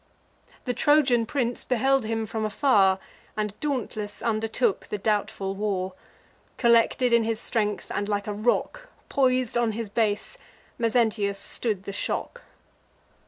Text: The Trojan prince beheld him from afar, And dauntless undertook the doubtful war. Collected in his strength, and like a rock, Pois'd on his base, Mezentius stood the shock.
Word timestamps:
The 0.65 0.73
Trojan 0.73 1.27
prince 1.27 1.63
beheld 1.63 2.05
him 2.05 2.25
from 2.25 2.43
afar, 2.43 2.97
And 3.37 3.53
dauntless 3.59 4.23
undertook 4.23 4.87
the 4.87 4.97
doubtful 4.97 5.53
war. 5.53 5.93
Collected 6.57 7.13
in 7.13 7.23
his 7.23 7.39
strength, 7.39 7.91
and 7.93 8.09
like 8.09 8.25
a 8.25 8.33
rock, 8.33 8.89
Pois'd 9.09 9.55
on 9.55 9.73
his 9.73 9.89
base, 9.89 10.39
Mezentius 10.79 11.37
stood 11.37 11.83
the 11.83 11.93
shock. 11.93 12.41